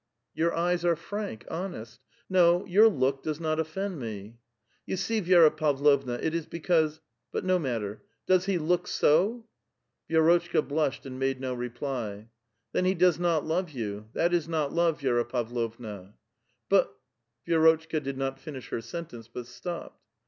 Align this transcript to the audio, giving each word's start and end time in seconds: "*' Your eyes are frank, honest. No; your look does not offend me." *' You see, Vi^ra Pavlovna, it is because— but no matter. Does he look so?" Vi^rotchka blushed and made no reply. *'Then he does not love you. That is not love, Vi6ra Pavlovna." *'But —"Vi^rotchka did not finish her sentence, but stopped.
"*' 0.27 0.33
Your 0.33 0.51
eyes 0.55 0.83
are 0.83 0.95
frank, 0.95 1.45
honest. 1.51 1.99
No; 2.27 2.65
your 2.65 2.87
look 2.89 3.21
does 3.21 3.39
not 3.39 3.59
offend 3.59 3.99
me." 3.99 4.39
*' 4.61 4.85
You 4.87 4.97
see, 4.97 5.21
Vi^ra 5.21 5.55
Pavlovna, 5.55 6.13
it 6.19 6.33
is 6.33 6.47
because— 6.47 6.99
but 7.31 7.45
no 7.45 7.59
matter. 7.59 8.01
Does 8.25 8.45
he 8.45 8.57
look 8.57 8.87
so?" 8.87 9.45
Vi^rotchka 10.09 10.67
blushed 10.67 11.05
and 11.05 11.19
made 11.19 11.39
no 11.39 11.53
reply. 11.53 12.29
*'Then 12.71 12.85
he 12.85 12.95
does 12.95 13.19
not 13.19 13.45
love 13.45 13.69
you. 13.69 14.09
That 14.13 14.33
is 14.33 14.47
not 14.47 14.73
love, 14.73 14.99
Vi6ra 15.01 15.29
Pavlovna." 15.29 16.15
*'But 16.67 16.97
—"Vi^rotchka 17.47 18.01
did 18.01 18.17
not 18.17 18.39
finish 18.39 18.69
her 18.69 18.81
sentence, 18.81 19.27
but 19.27 19.45
stopped. 19.45 20.03